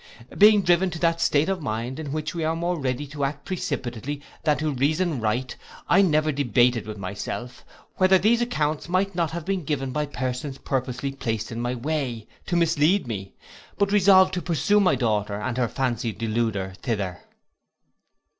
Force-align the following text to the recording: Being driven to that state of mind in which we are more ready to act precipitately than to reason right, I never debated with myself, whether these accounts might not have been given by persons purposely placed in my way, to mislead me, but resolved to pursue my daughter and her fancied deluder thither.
Being 0.35 0.63
driven 0.63 0.89
to 0.89 0.97
that 1.01 1.21
state 1.21 1.47
of 1.47 1.61
mind 1.61 1.99
in 1.99 2.11
which 2.11 2.33
we 2.33 2.43
are 2.43 2.55
more 2.55 2.75
ready 2.79 3.05
to 3.05 3.23
act 3.23 3.45
precipitately 3.45 4.19
than 4.41 4.57
to 4.57 4.73
reason 4.73 5.19
right, 5.21 5.55
I 5.87 6.01
never 6.01 6.31
debated 6.31 6.87
with 6.87 6.97
myself, 6.97 7.63
whether 7.97 8.17
these 8.17 8.41
accounts 8.41 8.89
might 8.89 9.13
not 9.13 9.29
have 9.29 9.45
been 9.45 9.63
given 9.63 9.91
by 9.91 10.07
persons 10.07 10.57
purposely 10.57 11.11
placed 11.11 11.51
in 11.51 11.61
my 11.61 11.75
way, 11.75 12.25
to 12.47 12.55
mislead 12.55 13.05
me, 13.05 13.35
but 13.77 13.91
resolved 13.91 14.33
to 14.33 14.41
pursue 14.41 14.79
my 14.79 14.95
daughter 14.95 15.35
and 15.39 15.55
her 15.59 15.67
fancied 15.67 16.17
deluder 16.17 16.73
thither. 16.81 17.19